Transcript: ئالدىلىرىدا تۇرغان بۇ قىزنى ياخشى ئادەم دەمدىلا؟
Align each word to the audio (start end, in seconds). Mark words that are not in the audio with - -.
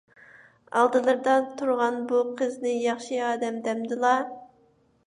ئالدىلىرىدا 0.79 1.35
تۇرغان 1.59 2.01
بۇ 2.13 2.23
قىزنى 2.41 2.75
ياخشى 2.89 3.21
ئادەم 3.29 3.63
دەمدىلا؟ 3.71 4.17